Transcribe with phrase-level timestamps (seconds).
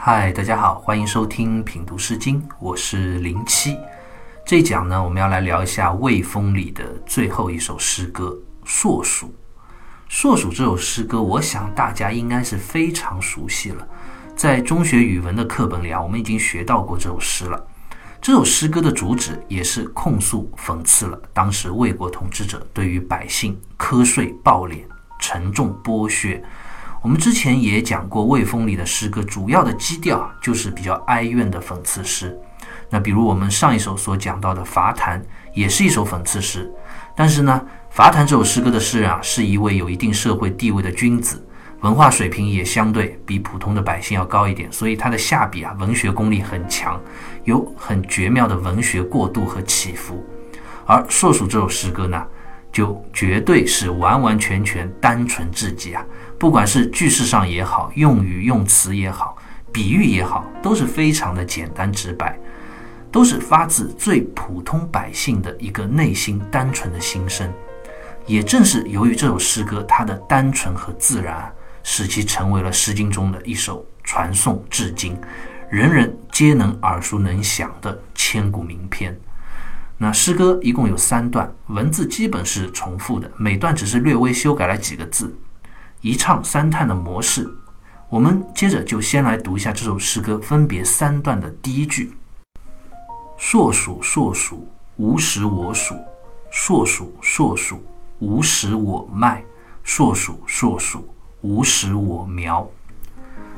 [0.00, 3.76] 嗨，大家好，欢迎收听品读诗经，我是零七。
[4.46, 8.26] 这一讲呢，我们要来聊一下《魏风》里的最后一首诗歌
[8.64, 9.26] 《硕鼠》。
[10.08, 13.86] 《硕鼠》这首诗歌，我想大家应该是非常熟悉了，
[14.36, 17.66] 在中学语文的课本里啊，我们已经学到过这首诗了。
[18.22, 24.84] 这首诗歌的主旨也是控诉、讽刺了当时魏国统治者对于百姓苛税暴敛、
[25.18, 26.40] 沉重剥削。
[27.08, 32.38] 我们之前也讲过，《魏风》里的诗歌主要的基调就是比较哀怨的讽刺诗。
[32.90, 35.18] 那比如我们上一首所讲到的《伐檀》，
[35.54, 36.70] 也是一首讽刺诗。
[37.16, 41.42] 但是呢，《伐檀》这首诗歌的诗人啊，是一位有一定社会地位的君子，
[41.80, 47.00] 文化水平也相对比普通的百姓要高一点，所以他的下笔啊，文学功力很强，
[47.44, 50.22] 有很绝妙的文学过渡和起伏。
[50.84, 52.22] 而《硕鼠》这首诗歌呢，
[52.72, 56.04] 就绝对是完完全全单纯至极啊。
[56.38, 59.36] 不管是句式上也好，用语用词也好，
[59.72, 62.38] 比喻也好，都是非常的简单直白，
[63.10, 67.52] 都是发自最普通百姓的一个内心单纯的心声。
[68.26, 71.50] 也正是由于这首诗歌它的单纯和自然，
[71.82, 75.16] 使其成为了《诗经》中的一首传颂至今、
[75.70, 79.18] 人人皆能耳熟能详的千古名篇。
[80.00, 85.36] 那诗歌一共有三段，文字基本是重复的，每段只是略微修改了几个字。
[86.02, 87.50] 一唱三叹的模式，
[88.08, 92.12] 我们接着就先来读一下这首诗歌分别三段的第一句
[93.36, 94.68] ：“硕鼠硕鼠，
[94.98, 95.96] 无食我黍；
[96.48, 97.84] 硕鼠硕鼠，
[98.20, 99.42] 无食我麦；
[99.82, 102.64] 硕鼠硕鼠，无食我苗。”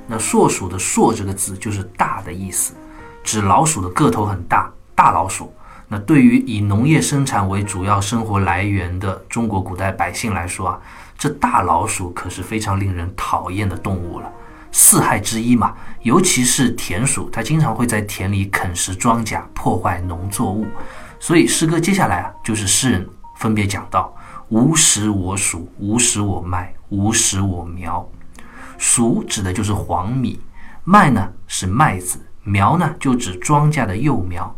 [0.09, 2.73] 那“硕鼠”的“硕”这个字就是“大”的意思，
[3.23, 5.53] 指老鼠的个头很大，大老鼠。
[5.93, 10.81] 那对于以农业生产为主要生活来源的中国古代百姓来说啊。
[11.19, 14.33] 这大老鼠可是非常令人讨厌的动物了，
[14.73, 15.75] 四害之一嘛。
[16.01, 20.67] 尤其是田鼠，它经常会在田里啃食庄稼，破坏农作物。
[21.19, 23.07] 所以诗歌接下来啊，就是诗人
[23.37, 24.17] 分别讲到：
[24.49, 28.09] 无食我黍，无食我麦，无食我苗。
[28.79, 30.41] 黍指的就是黄米，
[30.85, 34.57] 麦呢是麦子，苗呢就指庄稼的幼苗。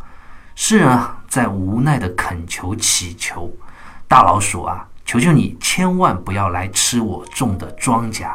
[0.55, 3.51] 诗人啊，在无奈的恳求祈求，
[4.07, 4.87] 大老鼠啊。
[5.05, 8.31] 求求你，千万不要来吃我种的庄稼。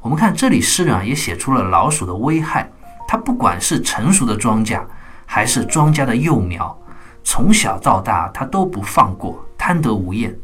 [0.00, 2.70] 我们看这里，诗人啊也写出了老鼠的危害。
[3.08, 4.82] 它不管是成熟的庄稼，
[5.24, 6.78] 还是庄稼的幼苗，
[7.24, 10.36] 从小到大他都不放过，贪得无厌。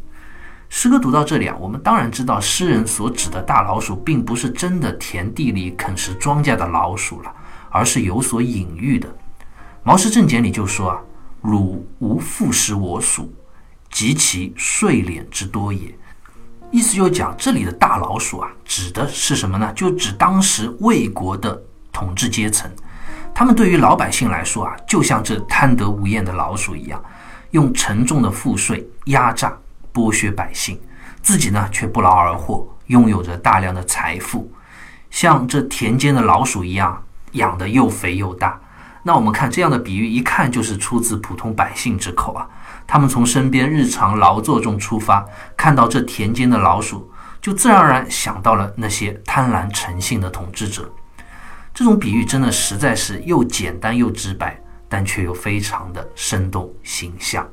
[0.70, 7.30] 诗歌读到这里啊，我们当然知道，诗人所指的大老鼠，并不是真的田地里啃食庄稼的老鼠了，
[7.68, 9.08] 而是有所隐喻的。
[9.84, 11.00] 《毛氏正解》里就说啊
[11.40, 13.28] ：“汝无复食我黍。”
[13.90, 15.96] 及其睡敛之多也，
[16.72, 19.72] 意思就讲这里的大老鼠啊，指的是什么呢？
[19.72, 21.62] 就指当时魏国的
[21.92, 22.68] 统治阶层，
[23.32, 27.00] 他们对于老百姓来说啊，就像这贪得无厌的老鼠一样，
[27.52, 29.56] 用沉重的赋税压榨
[29.92, 30.76] 剥削百姓，
[31.22, 34.50] 自己呢却不劳而获，拥有着大量的财富，
[35.08, 37.00] 像这田间的老鼠一样，
[37.32, 38.60] 养得又肥又大。
[39.06, 42.48] 那我们看这样的比喻，一看就是出自普通百姓之口啊。
[42.86, 45.24] 他们从身边日常劳作中出发，
[45.56, 47.10] 看到这田间的老鼠，
[47.40, 50.90] 就自然而然想到了那些贪婪成性的统治者。
[51.74, 57.46] 这种比喻真的实在是又简单又直白，但却又非常的生动形象。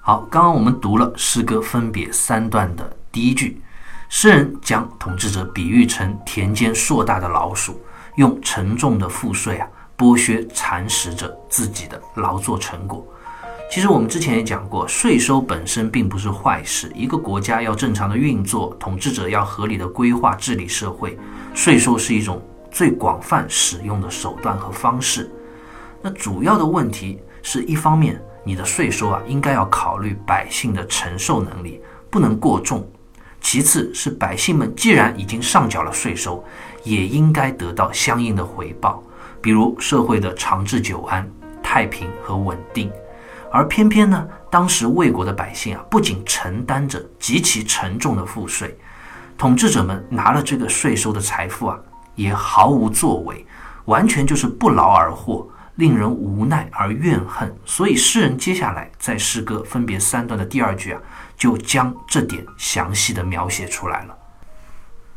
[0.00, 3.60] 好，刚刚我们读了诗歌分别三段的第一句，
[4.18, 7.78] 诗人将统治者比喻成田间硕大的老鼠，
[8.14, 9.68] 用沉重的赋税啊。
[9.94, 13.06] 剥削蚕食着自己的劳作成果。
[13.70, 16.90] 其实我们之前也讲过，税收本身并不是坏事。
[16.94, 21.18] 一个国家要正常的运作，统治者要合理的规划治理社会，
[21.52, 22.40] 税收是一种
[22.70, 25.30] 最广泛使用的手段和方式。
[26.00, 32.80] 那主要的问题是一方面，你的税收啊，应该要考虑百姓的承受能力，不能过重；
[33.46, 36.44] 其次是百姓们既然已经上缴了税收，
[36.82, 39.00] 也应该得到相应的回报。
[39.40, 41.24] 比如社会的长治久安、
[41.62, 42.90] 太平和稳定，
[43.52, 48.76] 而偏偏呢，当时魏国的百姓啊，不仅承担着极其沉重的赋税，
[49.38, 51.78] 统治者们拿了这个税收的财富啊，
[52.16, 53.46] 也毫无作为，
[53.84, 57.54] 完全就是不劳而获，令人无奈而怨恨。
[57.64, 61.00] 所以诗人接下来在诗歌分别三段的第二句啊，
[61.36, 64.16] 就将这点详细的描写出来了：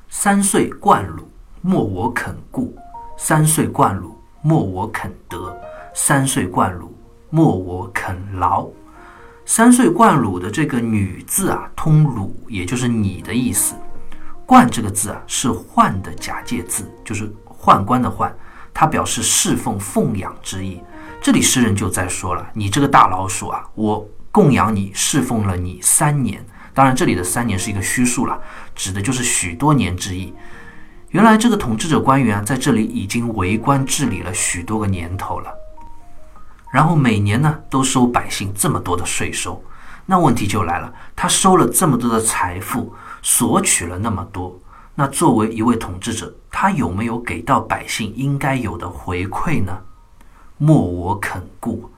[0.09, 1.29] 三岁贯鲁，
[1.61, 2.73] 莫我肯顾；
[3.17, 4.15] 三岁贯鲁。
[4.41, 5.53] 莫我肯得，
[5.93, 6.87] 三岁贯鲁；
[7.29, 8.65] 莫我肯劳。
[9.45, 13.75] 三岁贯鲁的这个“女”字啊，通“鲁”，也就是你的意思。
[14.45, 18.31] 冠这个字啊，是宦的假借字，就是宦官的宦，
[18.73, 20.81] 它表示侍奉、奉养之意。
[21.21, 26.45] 这里诗人就在说了：“你这个大老鼠啊，我供养你、侍奉了你三年。
[26.73, 28.39] 当然，这里的三年是一个虚数了，
[28.75, 30.33] 指的就是许多年之意。
[31.09, 35.51] 原来这个统治者官员啊，在这里已经为官治理了许多个年头了，
[36.71, 39.63] 然后每年呢都收百姓这么多的税收。
[40.05, 44.57] 那问题就来了，他收了这么多的财富。”索取了那么多，
[44.95, 49.77] 那作为一位统治者，他有没有给到百姓应该有的回馈呢？
[50.57, 51.91] 莫我肯顾，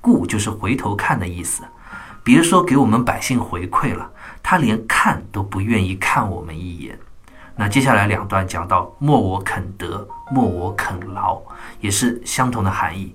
[0.00, 1.64] 顾就是回头看的意思。
[2.28, 4.10] 别说给我们百姓回馈了，
[4.42, 6.98] 他连看都不愿意看我们一眼。
[7.56, 11.40] 那接下来两段讲到莫我肯得，莫我肯劳，
[11.80, 13.14] 也是相同的含义，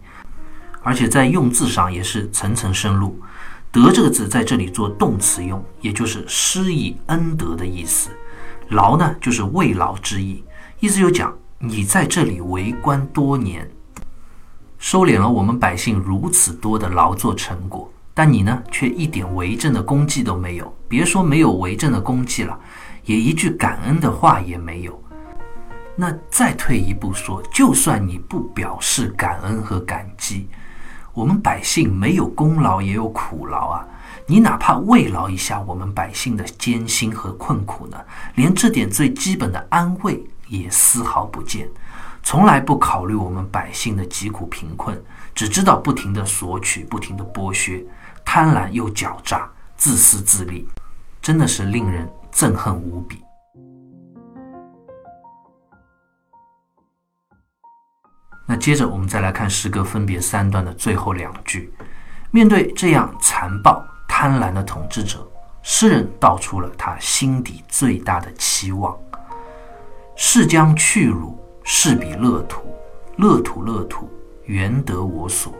[0.81, 3.15] 而且在用字上也是层层深入。
[3.71, 8.09] 德这个字在这里做动词用，也就是施以恩德的意思。
[8.69, 10.43] 劳呢，就是慰劳之意，
[10.79, 13.69] 意思就讲你在这里为官多年，
[14.79, 20.75] 收敛了我们百姓如此多的劳作成果，但你呢，却一点为政的功绩都没有。
[20.87, 22.59] 别说没有为政的功绩了，
[23.05, 25.01] 也一句感恩的话也没有。
[25.95, 30.47] 那再退一步说，就算你不表示感恩和感激。
[31.13, 33.87] 我们百姓没有功劳也有苦劳啊！
[34.25, 37.97] 你哪怕慰劳一下我们百姓的艰辛和困苦呢？
[38.33, 41.69] 连这点最基本的安慰也丝毫不见，
[42.23, 44.99] 从来不考虑我们百姓的疾苦贫困，
[45.35, 47.85] 只知道不停的索取，不停的剥削，
[48.23, 50.65] 贪婪又狡诈，自私自利，
[51.21, 53.21] 真的是令人憎恨无比。
[58.47, 61.73] 那接着我们再来看诗歌分别三段的最后两句。
[62.31, 65.29] 面对这样残暴贪婪的统治者，
[65.61, 68.97] 诗人道出了他心底最大的期望：
[70.15, 72.61] 是将去辱，是彼乐土；
[73.17, 74.09] 乐土乐土，
[74.45, 75.53] 原得我所。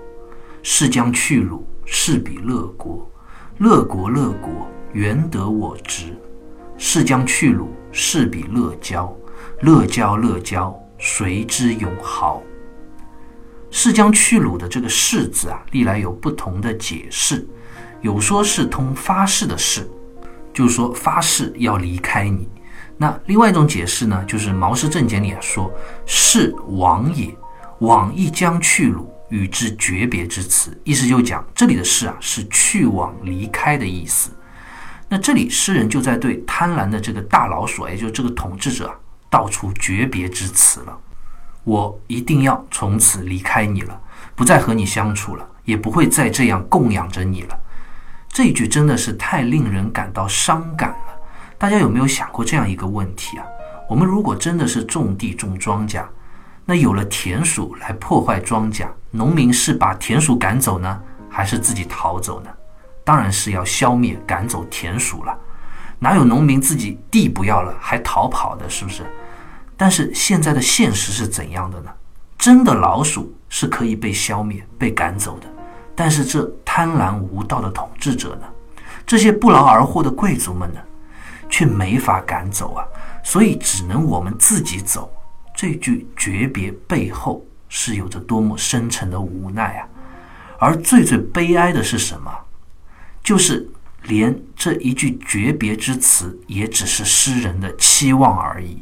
[0.62, 3.06] 是将去辱，是彼乐国；
[3.58, 6.16] 乐国乐国，原得我之。
[6.78, 9.14] 是将去辱，是彼乐交；
[9.62, 12.42] 乐交乐交，谁之永豪？
[13.70, 17.48] 是将去鲁的这个“是”字啊，历来有不同的解释，
[18.02, 19.90] 有说是通发誓的“誓”，
[20.54, 22.48] 就说发誓要离开你。
[22.98, 25.72] 那另外一种解释呢，就是《毛氏正解》里说
[26.06, 27.36] “是往也，
[27.80, 34.32] 往亦将去鲁，与之诀别之词”，意思就讲这里的“是”啊，是去往离开的意思。
[35.10, 38.96] 那这里诗人就在对贪婪的这个大老鼠，也就是这个统治者啊，
[39.30, 40.98] 道出诀别之词了。
[41.64, 44.00] 我一定要从此离开你了，
[44.36, 47.60] 不再和你相处了，也不会再这样供养着你了。
[48.30, 51.13] 这一句真的是太令人感到伤感了。
[51.64, 53.46] 大家有没有想过这样一个问题啊？
[53.88, 56.04] 我们如果真的是种地种庄稼，
[56.66, 62.50] 那有了田鼠来破坏庄稼，农民是把田鼠赶走呢，还是自己逃走呢？
[63.06, 65.34] 当然是要消灭、赶走田鼠了。
[66.00, 68.70] 哪有农民自己地不要了还逃跑的？
[68.70, 69.06] 是不是？
[69.78, 71.90] 但是现在的现实是怎样的呢？
[72.38, 75.48] 真的老鼠是可以被消灭、被赶走的，
[75.96, 78.48] 但是这贪婪无道的统治者呢？
[79.06, 80.82] 这些不劳而获的贵族们呢？
[81.54, 82.84] 却没法赶走啊！
[83.24, 85.14] 所以只能我们自己走。
[85.56, 89.88] 这句诀别背后是有着多么深沉的无奈啊！
[90.58, 92.32] 而最最悲哀的是什么？
[93.24, 93.70] 就是
[94.02, 98.82] 连这一句诀别之词，也只是诗人的期望而已。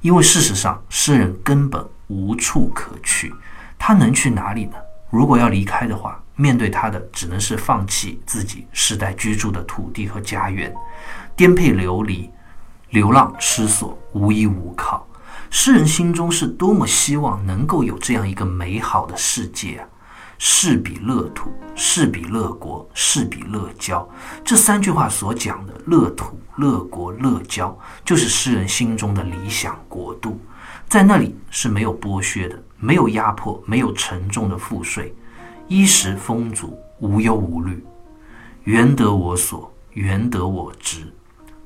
[0.00, 3.32] 因为事实上，诗人根本无处可去，
[3.78, 4.74] 他能去哪里呢？
[5.08, 10.74] 如果要离开的话，面对他的只能是放弃自己世代居住的土地和家园，
[11.36, 12.30] 颠沛流离，
[12.90, 15.06] 流浪失所，无依无靠。
[15.50, 19.88] 诗人心中是多么希望能够有这样一个美好的世界啊！
[20.38, 24.08] 是比乐土，是比乐国，是比乐交。
[24.42, 30.40] 这三句话所讲的乐土、乐国、乐交，就是诗人心中的理想国度。
[30.88, 35.14] 在那里是没有剥削的，没有压迫，没有沉重的赋税，
[35.72, 37.82] 衣食丰足，无忧无虑。
[38.64, 41.10] 原得我所，原得我知。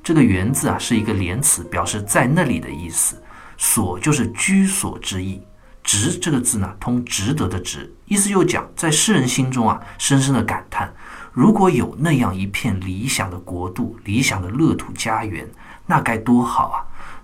[0.00, 3.20] 这个“原”字啊，是一个连词，表示在那里的意思。
[3.56, 5.42] 所就是居所之意。
[5.82, 10.94] 值这个字呢，通值得的值，意思就讲，在诗人心中啊，深深的感叹，
[11.32, 15.48] 如果有那样一片理想的国度、理想的乐土家园，
[15.84, 16.78] 那该多好啊！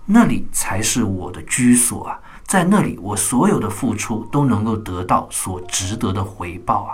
[0.05, 2.19] 那里才是我的居所啊，
[2.53, 6.93] 在那里，我所有的付出都能够得到所值得的回报啊。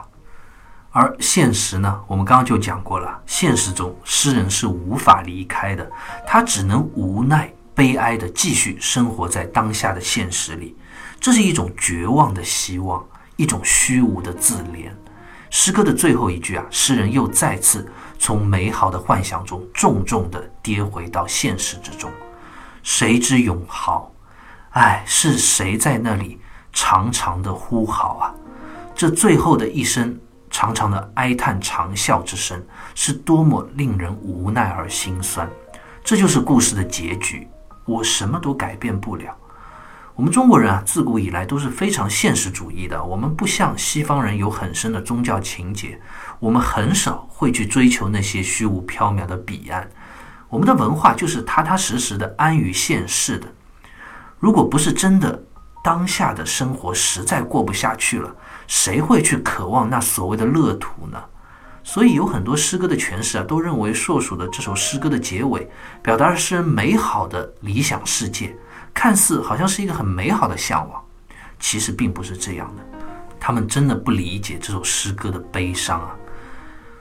[0.90, 5.92] 而现实呢，我们刚刚就讲过了，现实中诗人是无法离开的，
[6.26, 7.52] 他只能无奈。
[7.76, 10.78] 悲哀的继续生活在当下的现实里。
[11.20, 14.90] 这是一种绝望的希望，一种虚无的自怜。
[15.50, 17.86] 诗歌的最后一句啊，诗人又再次
[18.18, 22.10] 从美好的幻想中重重地跌回到现实之中。
[22.82, 24.10] 谁知永豪？
[24.72, 26.40] 哎，是谁在那里
[26.72, 28.34] 长长的呼号啊？
[28.96, 32.62] 这最后的一声长长的哀叹长啸之声，
[32.94, 35.50] 是多么令人无奈而心酸。
[36.04, 37.48] 这就是故事的结局。
[37.86, 39.36] 我什么都改变不了。
[40.16, 43.04] 我们中国人啊，自古以来都是非常现实主义的。
[43.04, 46.00] 我们不像西方人有很深的宗教情结，
[46.40, 49.90] 我们很少会去追求那些虚无缥缈的彼岸。
[50.50, 53.48] 我们的文化就是踏踏实实的安于现世的。
[54.40, 55.44] 如果不是真的
[55.84, 58.34] 当下的生活实在过不下去了，
[58.68, 61.22] 谁会去渴望那所谓的乐土呢？
[61.84, 65.70] 所以有很多诗歌的诠释啊，都认为硕鼠的这首诗歌的结尾，
[66.02, 68.56] 表达了诗人美好的理想世界。
[68.94, 71.02] 看似好像是一个很美好的向往，
[71.60, 72.84] 其实并不是这样的。
[73.40, 76.16] 他们真的不理解这首诗歌的悲伤啊！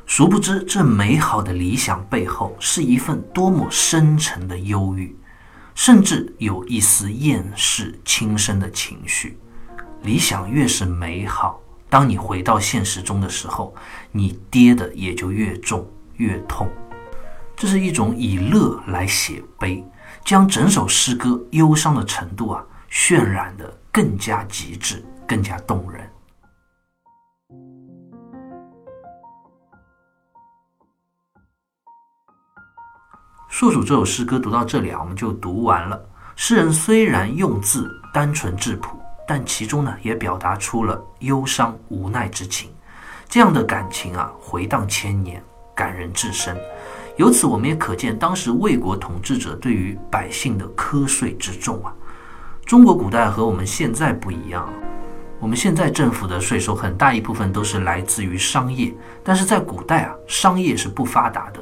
[0.07, 5.15] 殊不知，这美好的理想背后是一份多么深沉的忧郁，
[5.79, 9.39] 甚至有一丝厌世轻生的情绪。
[10.03, 13.73] 理想越是美好，当你回到现实中的时候，
[14.11, 16.69] 你跌的也就越重越痛。
[17.55, 19.85] 这是一种以乐来写悲。
[20.25, 26.11] 将整首诗歌忧伤的程度啊渲染的更加极致，更加动人。
[33.59, 36.01] 硕鼠这首诗歌读到这里啊，我们就读完了。
[36.37, 38.97] 诗人虽然用字单纯质朴，
[39.27, 42.71] 但其中呢也表达出了忧伤无奈之情。
[43.29, 45.43] 这样的感情啊，回荡千年，
[45.75, 46.57] 感人至深。
[47.17, 51.93] 由此，我们也可见当时魏国统治者对于百姓的苛税之重啊。
[52.65, 54.73] 中国古代和我们现在不一样，
[55.41, 61.61] 我们现在政府的税收很大一部分都是来自于商业，但是在古代啊，商业是不发达的，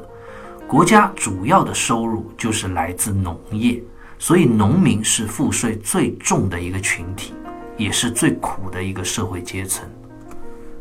[0.67, 3.81] 国家主要的收入就是来自农业，
[4.19, 7.33] 所以农民是赋税最重的一个群体，
[7.77, 9.87] 也是最苦的一个社会阶层。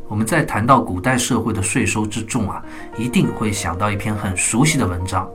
[0.08, 2.60] 我们在谈到古代社会的税收之重啊，
[2.98, 5.28] 一定会想到一篇很熟悉的文章，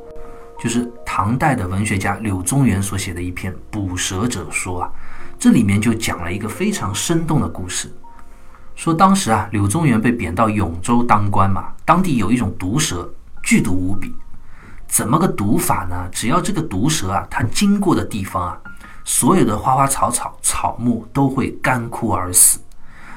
[0.62, 4.91] 就是唐代的文学家柳宗元所写的一篇《捕蛇者说》啊。
[5.39, 7.89] 这里面就讲了一个非常生动的故事，
[8.75, 13.10] 说当时啊，柳宗元被贬到永州当官嘛，当地有一种毒蛇，
[13.41, 14.13] 剧毒无比。
[14.91, 16.10] 怎么个毒法呢？
[16.12, 18.60] 只要这个毒蛇啊，它经过的地方啊，
[19.05, 22.60] 所有的花花草草、草木都会干枯而死。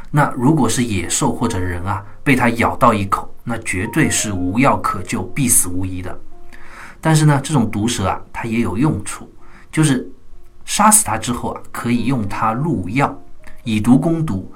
[0.09, 6.16] 那如果是野兽或者人啊，被它咬到一口，那绝对是无药可救、必死无疑的。
[7.00, 9.28] 但是呢，这种毒蛇啊，它也有用处，
[9.73, 10.09] 就是
[10.64, 13.12] 杀死它之后啊，可以用它入药，
[13.64, 14.49] 以毒攻毒，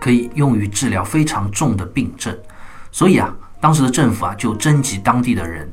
[0.00, 2.36] 可以用于治疗非常重的病症。
[2.90, 5.72] 所以啊，当时的政府啊，就征集当地的人，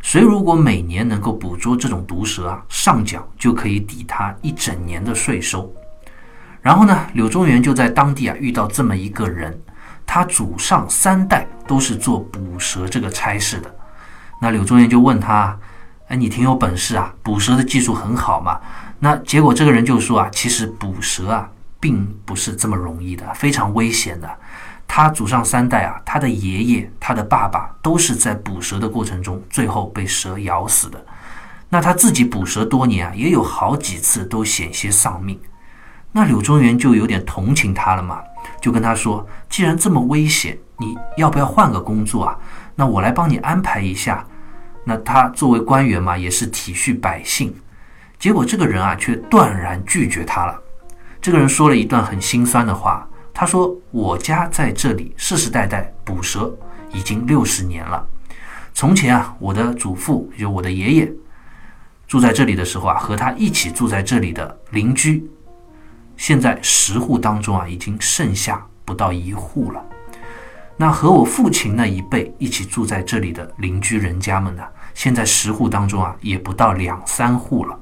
[0.00, 5.72] 谁如果每年能够捕捉这种毒蛇啊，上缴就可以抵他一整年的税收。
[6.62, 9.58] 然后呢，柳宗元就在当地啊遇到这么一个人，
[10.06, 13.74] 他祖上三代都是做捕蛇这个差事的。
[14.40, 15.58] 那柳宗元就问他
[16.08, 18.58] ：“哎，你挺有本事啊，捕蛇的技术很好嘛？”
[18.98, 24.28] 那结果这个人就说啊：“其实捕蛇啊，并不是这么容易的，非常危险的。
[24.92, 31.00] 他祖上三代啊，他的爷爷、他的爸爸都是在捕蛇的过程中最后被蛇咬死的。
[31.68, 35.38] 那他自己捕蛇多年啊，也有好几次都险些丧命。”
[36.10, 38.20] 那柳宗元就有点同情他了嘛，
[38.60, 42.36] 就跟他说：“既然这么危险，你要不要换个工作啊？
[42.74, 44.26] 那我来帮你安排一下。”
[44.82, 47.54] 那他作为官员嘛，也是体恤百姓。
[48.18, 50.60] 结果这个人啊，却断然拒绝他了。
[51.22, 53.06] 这个人说了一段很心酸的话，
[53.40, 56.54] 他说：“我家在这里世世代代捕蛇，
[56.92, 58.06] 已经六十年了。
[58.74, 61.10] 从前啊，我的祖父，就我的爷爷，
[62.06, 65.26] 住在这里的时候啊，和他一起住在这里的邻居。”
[66.18, 69.82] 现在十户当中啊，已经剩下不到一户了。
[70.76, 77.74] 那和我父亲那一辈一起住在这里的邻居人家们呢，现在十户当中啊，也不到两三户了。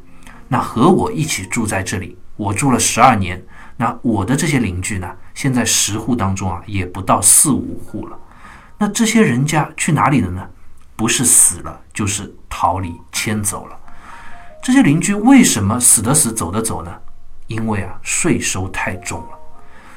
[0.47, 3.45] 那和我一起住在这里，我住了十二年，
[3.80, 8.18] 那我的这些邻居呢，现在十户当中啊，也不到四五户了。
[8.76, 10.47] 那这些人家去哪里了呢？
[10.97, 13.78] 不是死了，就是逃离迁走了。
[14.61, 16.92] 这些邻居为什么死的死，走的走呢？
[17.47, 19.38] 因为啊，税收太重了，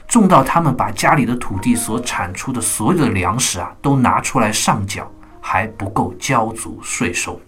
[0.08, 5.12] 重到他们把家里的土地所产出的所有的粮食啊，都拿出来上缴，
[5.42, 7.42] 还不够交足税收。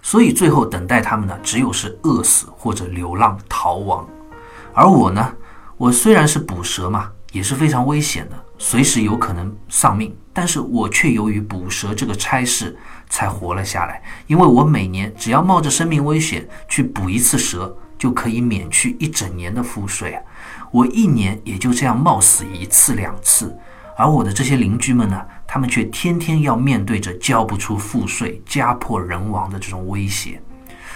[0.00, 4.08] 所以最后等待他们呢，只有是饿死或者流浪逃亡。
[4.78, 5.34] 而我呢，
[5.76, 20.16] 我虽然是捕蛇嘛，也是非常危险的，随时有可能丧命，但是我却由于捕蛇这个差事才活了下来，因为我每年只要冒着生命危险去捕一次蛇，就可以免去一整年的赋税。
[20.70, 23.52] 我一年也就这样冒死一次两次，
[23.96, 30.40] 而我的这些邻居们呢，他们却天天要面对着交不出赋税、家破人亡的这种威胁。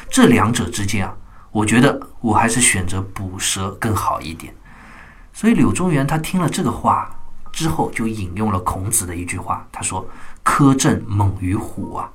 [0.09, 1.17] 这两者之间啊，
[1.53, 4.53] 我觉得我还是选择捕蛇更好一点。
[5.33, 7.15] 所以柳宗元他听了这个话
[7.53, 10.09] 之后，就引用了孔子的一句话，他说
[10.43, 12.11] ：“苛政猛于虎啊！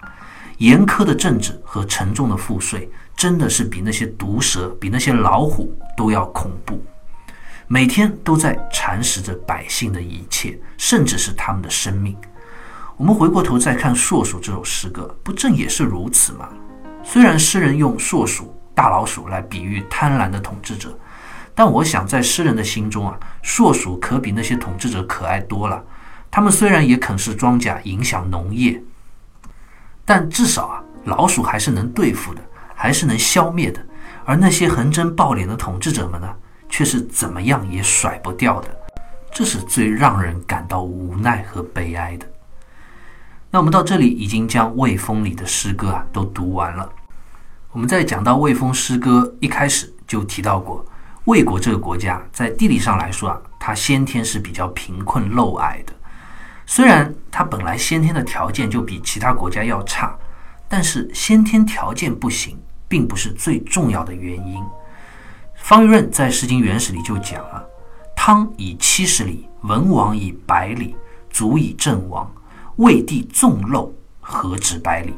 [0.58, 6.84] 严苛的政治和沉重的赋税，真的是比那些毒蛇、比那些老虎都要恐怖。”
[7.70, 12.18] 每天都在蚕食着百姓的一切，甚至是他们的生命。
[12.96, 16.50] 我们回过头再看《硕鼠》这首诗歌，不正也是如此吗？
[17.04, 20.96] 虽然诗人用硕鼠、大老鼠来比喻贪婪的统治者，
[21.56, 25.84] 但我想在诗人的心中啊，硕鼠可比那些统治者可爱多了。
[26.30, 28.80] 他们虽然也啃食庄稼，影响农业，
[30.06, 32.42] 但至少啊，老鼠还是能对付的，
[32.76, 33.84] 还是能消灭的。
[34.24, 36.32] 而那些横征暴敛的统治者们呢？
[36.70, 38.68] 却是怎么样也甩不掉的，
[39.32, 42.28] 这是最让人感到无奈和悲哀的。
[43.50, 46.88] 那我们到这里已经将《魏风》里的诗歌啊都读完了。
[47.78, 50.84] 我们在讲到《魏风》诗歌一开始就提到过，
[51.26, 55.94] 魏国这个国家在地理上来说啊，它先天是比较贫困陋矮的。
[56.66, 60.18] 虽然它本来先天的条件就比其他国家要差，
[60.68, 62.58] 但是先天条件不行，
[62.88, 64.60] 并不是最重要的原因。
[65.54, 67.64] 方玉润在《诗经原始》里就讲了
[68.18, 70.96] ：“汤以七十里，文王以百里，
[71.30, 72.28] 足以阵亡。
[72.78, 75.14] 魏地纵漏，何止百里？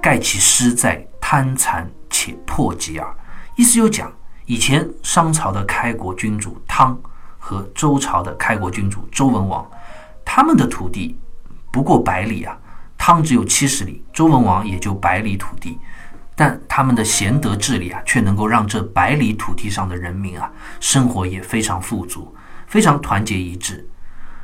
[0.00, 1.90] 盖其师在贪残
[2.24, 3.14] 且破疾耳。”
[3.56, 4.12] 意思就讲，
[4.46, 6.98] 以前商朝的开国君主汤
[7.38, 9.68] 和周朝的开国君主周文王，
[10.24, 11.18] 他们的土地
[11.70, 12.56] 不过百里啊。
[12.96, 15.78] 汤只有七十里，周文王也就百里土地。
[16.34, 22.34] 但他们的贤德治理啊，却能够让这百里土地上的人民啊，生活也非常富足，
[22.66, 23.86] 非常团结一致。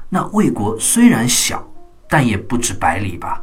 [0.09, 1.67] 那魏国虽然小，
[2.09, 3.43] 但也不止百里吧？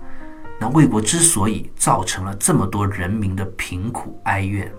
[0.60, 4.72] 那魏国之所以造成了这么多人民的贫苦哀怨，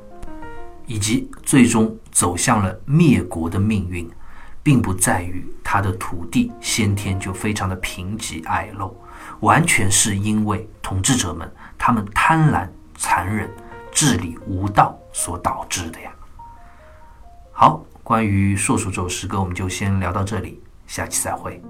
[0.87, 4.11] 以及最终走向了灭国的命运，
[4.63, 8.93] 并不在于他的土地先天就非常的贫瘠矮陋，
[9.41, 12.69] 完全是因为统治者们他们贪婪。
[13.01, 13.49] 残忍、
[13.93, 16.11] 治理无道所导致的呀。
[17.53, 21.63] 好，关于《硕鼠》这首诗歌，我们就先聊到这里，下期再会。